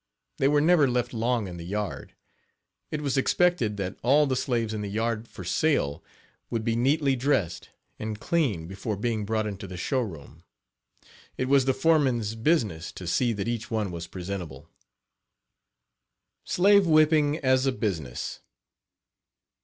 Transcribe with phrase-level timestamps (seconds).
[0.39, 2.15] They were never left long in the yard.
[2.89, 6.03] It was expected that all the slaves in the yard for sale
[6.49, 10.43] would be neatly dressed and clean before being brought into the show room.
[11.37, 14.67] It was the foreman's business to see that each one was presentable.
[16.45, 18.39] SLAVE WHIPPING AS A BUSINESS.